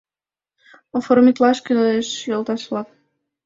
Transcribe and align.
Оформитлаш 0.97 1.57
кӱлеш, 1.65 2.07
йолташ-влак! 2.29 2.87